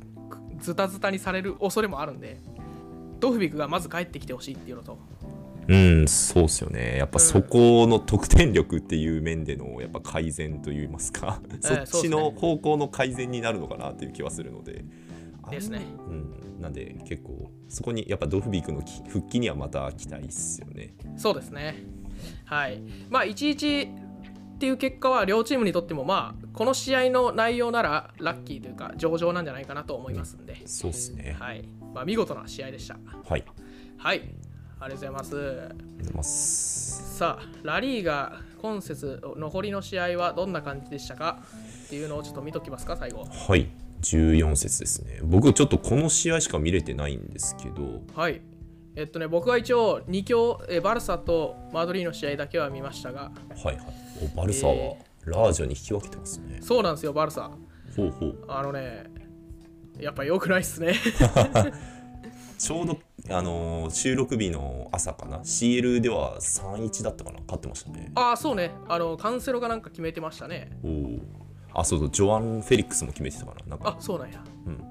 [0.58, 2.40] ズタズタにされる恐れもあるんで
[3.20, 4.98] ドフビクがまず帰ってきてほしいっていうのと
[5.68, 6.96] うん、そうっすよね。
[6.96, 14.84] やっぱそこの得点力っていう面でのやっぱ改善といいますか、 そっちの方向の改善になるのかなっていう気はするので。
[15.50, 15.82] ですね。
[16.06, 20.94] うん、なんで結構そこにやっぱドフビークのき復帰にはまた期待っすよね。
[21.16, 21.76] そうですね。
[22.44, 22.82] はい。
[23.10, 31.36] まあ1-1っていう結果は両チームにとってもまあこの試合の内容ならラッキーというか上々なんじゃないかなと思いますんで、そうっすね。
[31.38, 31.68] はい。
[31.94, 32.98] まあ、見事な試合でした。
[33.24, 33.44] はい。
[33.96, 34.47] はい
[34.80, 35.28] ありがとうござ
[36.10, 37.16] います。
[37.18, 41.38] さあラリーが今節残りの試合はどんな感じでしたか？
[41.86, 43.68] っていうのをちょっと見ときますか最後はい。
[44.02, 45.18] 14節ですね。
[45.24, 48.40] 僕ちょっとこの試合しか見れてないんですけど、はい
[48.94, 53.32] えっとね僕は一応2強えバルサとマドリーの試合だけは見ましたが
[53.64, 53.86] はいはい。
[54.32, 56.58] おバルサはえラージャに引き分けてますね。
[56.62, 57.50] そうなんですよバルサ
[57.96, 58.44] ほうほう。
[58.46, 59.04] あのね
[59.98, 60.94] やっぱ良くないっすね
[62.58, 62.98] ちょうど、
[63.30, 65.38] あのー収録日の朝かな。
[65.38, 67.38] CL では3-1だったかな。
[67.40, 68.10] 勝ってましたね。
[68.14, 68.72] ああそうね。
[68.88, 70.70] あのカンセロがなんか決めてましたね。
[70.82, 71.18] おお
[71.80, 72.10] あそうそう。
[72.10, 73.66] ジョアン・フェリックスも決めてたかな。
[73.66, 73.96] なんか。
[73.98, 74.42] あそうなんや。
[74.66, 74.84] うん。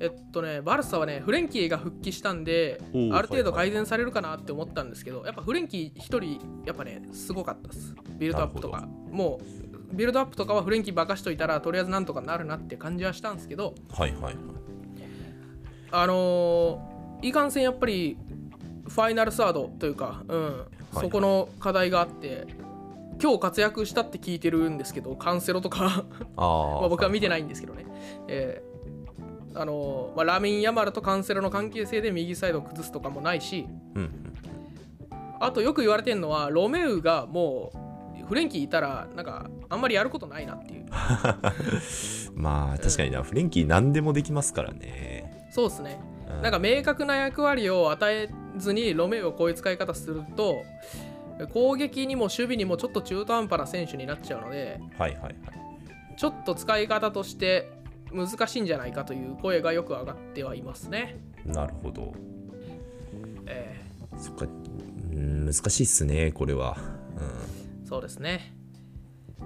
[0.00, 7.94] えっとねバルサはねフレンキーが復帰したんでおーある程度改善されるかなって思ったんですけどやっぱフレンキー一人やっぱねすごかったです。
[8.16, 9.40] ビルドアップとなかも
[9.92, 13.74] うビルドアップとかはフレンキー任しといたらとりあえずなんとかなるなって感じはしたんですけど。
[13.92, 14.36] はいはいはい。
[15.90, 16.87] あのー
[17.22, 18.16] いかんせんやっぱり
[18.86, 21.00] ファイナルサードというか、うんい。
[21.00, 22.46] そこの課題があって
[23.20, 26.04] 今日活躍したって聞いてるんですけどカンセロとか
[26.36, 26.40] あ
[26.80, 27.84] まあ僕は見ていないんですけどね、
[28.28, 34.12] えーあのーまあ、ラミン・ヤマルとカンセロの関係性で右サイドを崩すとかもないしうんうん
[35.40, 40.86] あとよく言われてるのはロメウがもうフレンキーいたらなんかあんまりやることないなっていう。
[42.34, 46.42] まあ確かにな、フレンキー何でもできますからね、そうですねうん。
[46.42, 50.62] なんか明確な役割を与えずにロメウをこういう使い方すると
[51.52, 55.34] 攻撃にも守備にもちょっと中途半端な選手になっちゃうのではいはいはい。
[56.16, 57.70] ちょっと使い方として
[58.12, 61.20] 難しいんじゃないかという声がよく上がってはいますね。
[61.44, 62.12] なるほど。
[63.46, 63.80] え
[64.16, 64.46] そっか。
[65.12, 68.54] うん難しいっすねこれは、ーそうですね。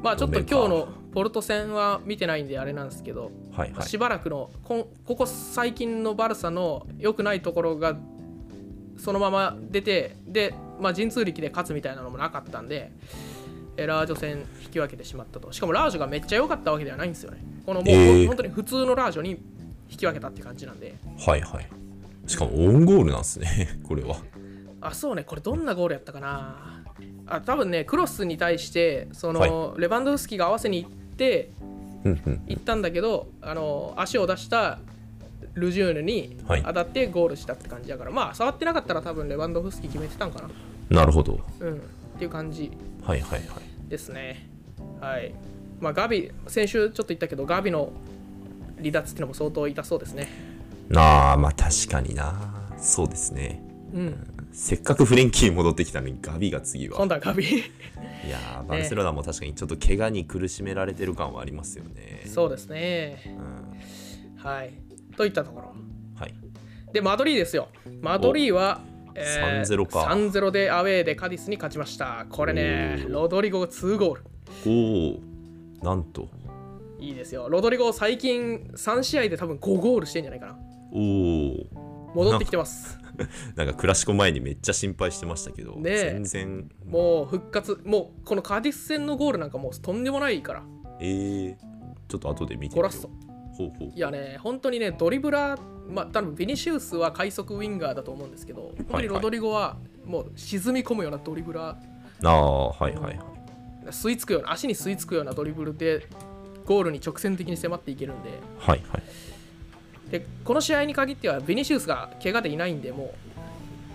[0.03, 3.89] まあちょっと今日のポルト戦は見てないんであれなんですけど、うん、はいはい。
[3.89, 7.97] しばらくのこんここ最近のバルサの良くないところが
[8.97, 12.93] そのまま出てで、まあ、陣痛力で勝つみたいなのもなかったんで
[13.77, 15.51] えラージョ戦引き分けてしまったと。
[15.53, 17.39] しかもラージョがめっちゃ良かったわけではないんですよね。
[17.65, 18.27] このもう、えー。
[18.27, 19.31] 本当に普通のラージョに
[19.89, 20.95] 引き分けたって感じなんで。
[21.19, 21.69] はいはい。
[22.27, 24.17] しかもオウンゴールなんですね これは。
[24.81, 25.25] あそうね。
[25.25, 26.82] これどんなゴールやったかな
[27.27, 31.51] あ多分ねクロスに対してその、レバンドフスキが合わせに行って
[32.05, 34.79] 行ったんだけどあの足を出した
[35.55, 36.63] ルジューヌにはい。
[36.63, 40.49] 当たってゴールしたって感じだから、まあ触ってなかったら多分レバンドフスキ決めてたんかな。
[41.03, 41.41] なるほど。
[41.61, 41.77] うん。
[41.77, 41.79] っ
[42.19, 42.71] ていう感じ。
[43.03, 43.89] はいはいはい。
[43.89, 44.49] ですね。
[45.01, 45.35] はい。
[45.81, 47.93] まあガビ先週ちょっと言ったけどガビの
[48.79, 50.29] 離脱っていうのも相当痛そうですね。
[50.89, 52.35] なあまあ確かにな。
[52.79, 53.63] そうですね
[53.93, 54.15] うん。
[54.53, 56.97] せっかくフレンキー戻ってきたのにガビが次は。
[56.97, 57.45] 今度はガビ。
[57.45, 57.49] い
[58.29, 62.23] やーバルセロナも確かにちょっと怪我に苦しめられてる感はありますよね。
[62.27, 63.37] そうですね。
[64.37, 64.43] うん。
[64.43, 64.73] はい。
[65.17, 65.75] といったところ。
[66.15, 66.35] はい。
[66.93, 67.69] でマドリーですよ。
[68.01, 68.81] マドリーは
[69.15, 70.05] 3-0か。
[70.05, 72.27] 3-0でアウェーでカディスに勝ちました。
[72.31, 74.25] これねロドリゴが2ゴール。
[74.67, 75.19] お
[75.83, 76.29] おなんと。
[77.01, 77.49] いいですよ。
[77.49, 80.59] ロドリゴ最近3試合で多分5ゴールしてんじゃないかな。
[80.93, 82.99] おお戻ってきてます。
[83.57, 86.11] なんかクラシコ前にめっちゃ心配してましたけど、ねえ。
[86.13, 86.71] 全然。
[86.87, 87.81] もう復活。
[87.85, 90.63] もうこのカディス戦のゴールなんかもうとんでもないから。
[91.01, 91.57] えー、
[92.09, 92.83] ちょっと後で見てみよう。
[92.83, 93.11] ゴラッソ
[93.57, 93.93] ほうほう。
[93.95, 95.61] いやね本当にねドリブラー
[95.93, 102.29] まあ多分ビニシウスは快速ウィンガーだと思うんですけど本当にロドリゴはもう沈み込むようなドリブラー。
[102.29, 103.19] ああはいはいはい。
[103.89, 106.07] 吸い付くような足に吸い付くようなドリブルで
[106.65, 108.31] ゴールに直線的に迫っていけるんで。
[108.59, 109.03] はいはい
[110.13, 113.13] でこの試合に限ってはビニシウスが怪我でいないんでも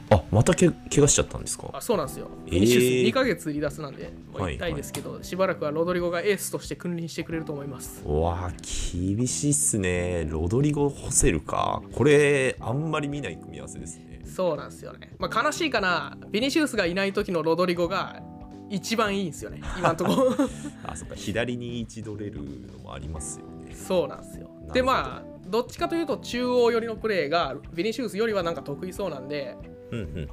[0.10, 1.68] あまた怪我しちゃったんですか？
[1.68, 2.30] うあそうなんですよ。
[2.46, 2.54] えー。
[2.54, 8.04] ビニシウス2ヶ月離脱なんで、もうはい痛いですけど、しばらくはロドリゴがエースとして君臨してくれると思います。
[8.06, 8.52] うわあ
[8.94, 10.26] 厳しいっすね。
[10.30, 11.82] ロドリゴ・ホセルか。
[11.94, 14.22] これあんまり見ない組み合わせですね。
[14.26, 16.18] そうなんですよね、まあ、悲しいかな。
[16.32, 18.22] ビニシウスがいない時のロドリゴが
[18.70, 19.60] 一番いいんですよね。
[19.78, 20.16] 今のとこ。
[20.16, 20.36] ろ
[20.88, 21.16] あそっか。
[21.16, 22.40] 左に位置取れる
[22.78, 23.76] のもありますよね。
[23.76, 24.50] そうなんですよ。
[24.74, 29.56] でまあどっちかというと中央寄りのプレーがビニシウスよりはなんか得意そうなんで
[29.92, 30.30] うんうんうん。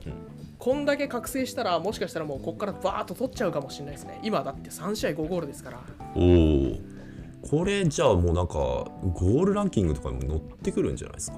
[0.59, 4.21] こんだけ覚醒したらもしかしたらもうここからバーッと取っちゃうかもしれないですね。
[4.23, 5.81] 今だって3試合5ゴールですから。
[6.15, 6.77] おお
[7.49, 11.37] これじゃあもうなんかゴールランキングとかにも乗ってくるんじゃないですか？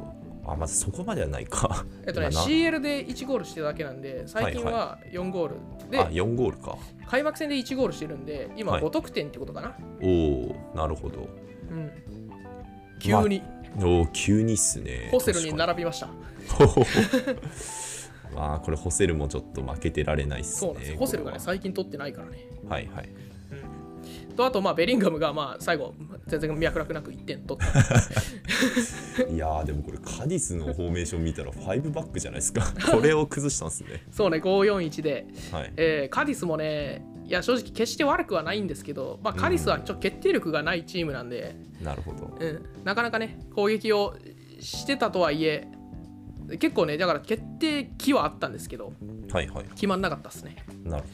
[0.49, 1.85] あまずそこまではないか。
[2.07, 5.55] えっとね CL で1ゴールしてるだけなんで最近は4ゴール、
[6.01, 6.79] あで4ゴールか。
[7.09, 8.83] 開幕戦で1ゴールしてるんで今はい。
[8.85, 11.27] 5得点ってことかな、おおなるほど。
[11.71, 11.91] うん。
[13.01, 13.43] 急に。
[13.43, 15.09] おお急にっすね。
[15.11, 16.07] ホセルに並びました。
[16.07, 16.13] に。
[18.35, 20.99] まあこれホセルもちょっと負けてられないっすねそうなんですよ。
[20.99, 22.39] ホセルがねこ最近取ってないからね。
[22.63, 22.75] れは。
[22.75, 23.09] はいはい。
[24.37, 25.95] とあとまあベリンガムがまあ最後
[26.27, 27.73] 全然脈絡なく1点取っ
[29.17, 29.25] た。
[29.25, 32.73] いやーでもこれカディスのフォーメーション見たら5バックじゃないですか。
[32.91, 34.05] これを崩したんですね。
[34.13, 35.73] そうね541で、はい。
[35.77, 42.37] えーカディスもねいや正直決して悪くはないんですけど、まあ、カディスはちょっと決定力がないチームなんで、なるほど。
[42.39, 44.15] うん、なかなかね攻撃を
[44.61, 45.67] してたとはいえ
[46.61, 48.93] 結構ねだから決定機はあったんですけど
[49.33, 49.65] はいはい。
[49.71, 50.57] 決まんなかったですね。
[50.85, 51.05] なる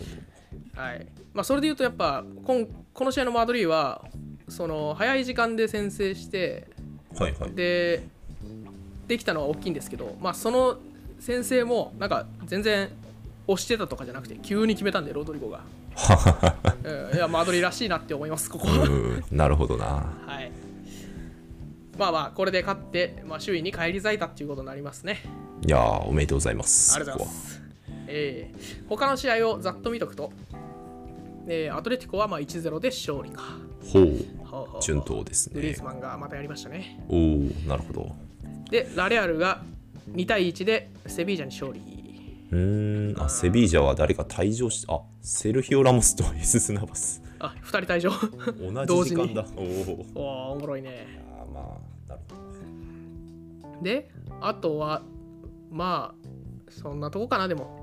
[0.75, 1.07] はい。
[1.33, 4.05] まあそれで言うとやっぱこんこの試合のマドリーは
[4.49, 6.69] その早い時間で先制して
[7.09, 7.55] ほどはいはい。
[7.55, 8.07] で
[9.09, 10.79] できたのは大きいんですけどまあその
[11.19, 12.91] 先制もなんか全然
[13.47, 15.61] 押してたとかじゃなくて急に決めたんでロドリゴが、
[16.85, 18.69] うん、いやマドリーらしいなって思いますここ。
[18.69, 19.25] はうん。
[19.31, 19.85] なるほどな。
[20.27, 20.51] はい。
[21.99, 25.21] まあまあこれで勝って、まあ、首位に返り咲いたっていうことになりますね。
[25.67, 26.95] いやーおめでとうございます。
[26.97, 27.63] ありがとうございます。
[28.09, 30.33] えー他の試合をざっと見とくと、
[31.47, 33.43] えーアトレティコはまあ1-0で勝利か。
[33.91, 34.83] ほう。
[34.83, 35.55] 順当ですね。
[35.55, 37.05] グリーズマンがまたやりましたね。
[37.09, 37.19] おお
[37.69, 38.17] なるほど。
[38.71, 39.63] でラレアルが
[40.13, 42.02] 2対1でセビージャに勝利
[42.53, 43.23] うーん。
[43.23, 47.23] あセビージャは誰か退場しあセルヒオ・ラモスとエスス・ナバス。
[47.39, 48.11] あ2人退場。
[48.87, 49.45] 同じ時間だ。
[50.15, 51.07] おおおもろいね。
[51.39, 54.11] あーまあなるほどで
[54.41, 55.03] あとは
[55.71, 57.81] まあそんなとこかなでも。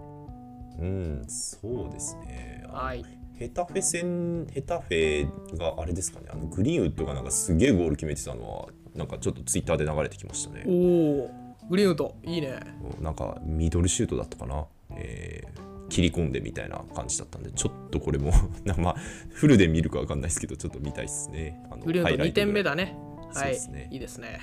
[0.80, 2.64] うんそうですね。
[2.70, 3.04] あはい。
[3.36, 6.28] ヘタフェ戦ヘタフェがあれですかね。
[6.30, 10.66] あのグリーンウッドがなんかすげえゴール決めてたのはなんかちょっとツイッターで流れてきましたね。
[10.68, 12.16] おおグリーンウッド。
[12.24, 12.60] いいね。
[13.00, 18.32] なんかミドルシュートだったかな、えー切り込んでみたいな感じだったんでちょっとこれも
[18.64, 18.96] なまあ
[19.32, 21.60] フルで見るかわかんないですけどちょっと見たいですね。
[21.72, 22.96] あのグリーンウッド2点目だだね。
[23.34, 23.72] はい。
[23.72, 23.90] ね。
[23.92, 24.40] いいですね。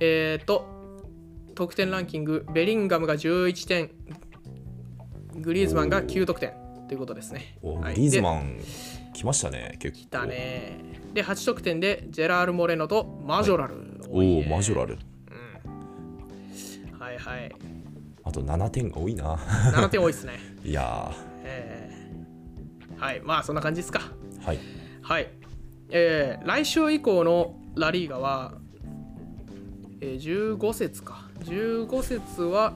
[0.00, 0.66] えっ、ー、と
[1.54, 3.90] 得点ランキングベリンガムが11点。
[5.40, 6.52] グリーズマンが9得点。
[6.88, 7.58] ということですね。
[7.62, 7.74] はい。
[7.74, 8.60] おグリーズマでン
[9.14, 10.08] 来ましたね結構。
[10.10, 10.78] だね。
[11.14, 13.74] で8得点でジェラール・モレノとマジョラル、
[14.10, 14.98] おお多いねマジョラル
[17.18, 17.40] はい。
[17.40, 17.52] はい
[18.28, 19.36] あと7点が多いな。
[19.36, 20.34] 7点多いですね。
[20.62, 21.10] いや
[21.44, 23.00] えー。
[23.00, 23.22] はい。
[23.24, 24.00] まあそんな感じですか。
[24.40, 24.58] ーはい。
[25.00, 25.30] はい、
[25.88, 28.52] えー来週以降のラリーガは、
[30.02, 31.28] えー15節か。
[31.44, 32.74] 15節は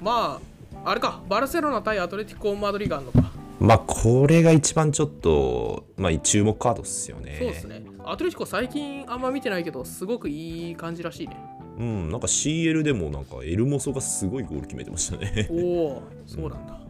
[0.00, 0.40] ま
[0.84, 1.22] ああれか。
[1.28, 7.36] バルセロナ対アトレティコ・マドリーがあるのか、まあこれが一番ちょっとまあ注目カードっすよね。
[7.38, 7.82] そうですね。
[8.06, 11.36] アトレティコ最近あんま見てないけどすごくいい感じらしいね
[11.78, 15.48] うん、なんか CL でもなんかエルモソがすごいゴール決めてましたね。
[15.50, 16.80] おおそうなんだ、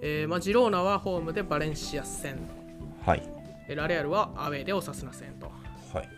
[0.00, 2.38] えーまあ、ジローナはホームでバレンシア戦
[3.04, 3.22] はい。
[3.68, 5.50] えラレアルはアウェーでオサスナ戦と、
[5.92, 6.08] はい。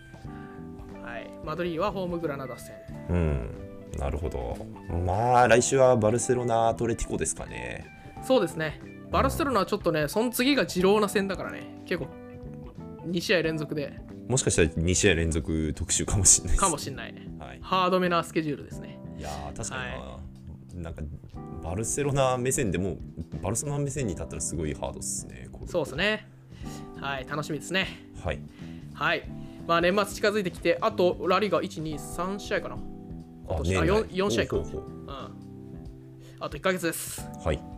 [1.03, 2.75] はい、マドリーはホームグラナダ戦
[3.11, 3.51] うん。
[3.99, 4.57] なるほど。
[5.07, 7.99] まあ、来週はバルセロナ・アトレティコですかね。
[8.23, 8.81] そうですね
[9.11, 12.09] バルセロナはちょっとねその次がジローナ戦だからね結構
[13.07, 13.99] 2試合連続で
[14.29, 16.61] もしかしたら2試合連続特集かもしれないです。
[16.61, 17.15] かもしれない。
[17.39, 17.59] はい。
[17.63, 18.99] ハードめなスケジュールですね。
[19.19, 19.77] いやー確か
[20.77, 21.03] にな、なんか
[21.63, 22.99] バルセロナ目線でも
[23.43, 25.49] バルセロナ目線に立ったらすごいハードっすね。
[25.67, 26.29] そうですね。
[27.01, 27.89] はい楽しみですね。
[28.23, 28.41] はい。
[28.93, 29.29] はい。
[29.67, 32.77] まあ年末近づいてきてあとラリーが123試合かな。
[33.47, 33.77] 今年。
[33.79, 33.89] あ年内。
[33.89, 34.57] 四四試合か。
[34.57, 35.09] ほうん。
[36.41, 37.27] あと1ヶ月です。
[37.41, 37.78] うはい。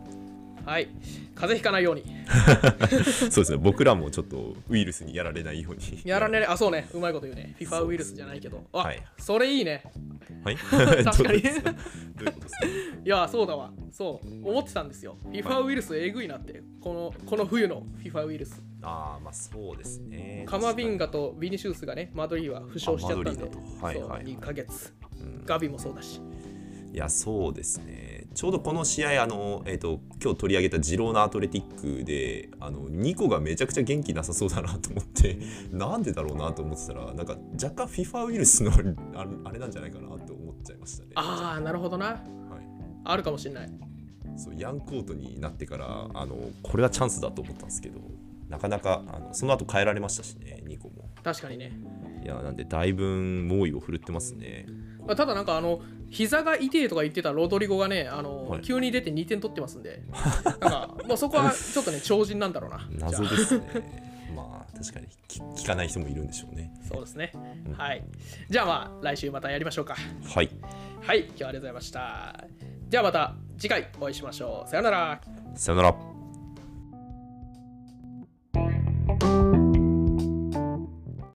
[0.65, 0.87] はい。
[1.35, 2.03] 風邪ひかないように。
[3.31, 3.57] そうですね。
[3.57, 6.01] 僕らもちょっとウイルスにやられないように。
[6.05, 6.87] やらねあそうね。
[6.93, 7.55] うまいこと言うね。
[7.59, 8.63] FIFA ウイルスじゃないけど。
[8.73, 9.03] あ、はい。
[9.17, 9.83] それいいね。
[10.43, 10.57] はい。
[11.03, 11.39] 確かに。
[13.03, 13.71] いやそうだわ。
[13.91, 14.49] そう。
[14.49, 15.17] 思ってたんですよ。
[15.31, 16.61] FIFA ウイルスえぐいなって。
[16.79, 18.61] このこの冬の FIFA ウイルス。
[18.81, 20.45] ああ、まあそうですね。
[20.47, 23.43] カマビンガとビニシウスがねマドリーは負傷しちゃったんで。
[23.81, 24.93] はいはい2ヶ月。
[25.19, 25.43] うん。
[25.45, 26.21] ガビもそうだし。
[26.93, 28.10] いや、そうですね。
[28.33, 35.37] ちょうどこの試合、あの、えっ、と、今日取り上げたジローナアトレティックで、あの、ニコがめちゃくちゃ元気なさそうだなと思って、
[35.71, 38.71] なんでだろうなと思ってたら、なんか若干 FIFA ウイルスの
[39.15, 41.11] ああれなんじゃないかなと思っちゃいましたね。
[41.15, 42.05] ああなるほどな。
[42.05, 42.17] はい。
[43.03, 43.91] あるかもしれない。
[44.37, 47.99] そうヤンコートになってからあのこれはチャンスだと思ったんですけど
[48.49, 51.09] なかなかあのその後変えられましたしねニコも。
[51.23, 51.71] 確かにね。
[52.23, 54.65] いやなんでだいぶ猛威を振るってますね。
[55.05, 55.81] まあただなんかあの
[56.11, 58.61] 膝が痛いとか言ってたロドリゴがねあの、はい。
[58.61, 60.03] 急に出て2点取ってますんで。
[60.59, 62.87] なんかそこはちょっとね超人なんだろうな。
[62.99, 64.31] 謎ですね。
[64.35, 66.71] まあ確かに聞聞かない人もいるんでしょうね。
[66.83, 67.31] あそうですね、
[67.77, 68.03] はい。
[68.49, 69.95] じゃあまあ来週またやりましょうか。
[69.95, 70.49] はい。
[71.01, 72.45] はい今日はありがとうございました。
[72.89, 74.69] じゃあまた次回お会いしましょう。
[74.69, 75.21] さよなら。
[75.55, 76.10] さよなら